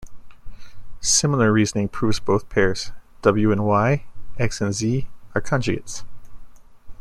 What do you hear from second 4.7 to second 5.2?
Z,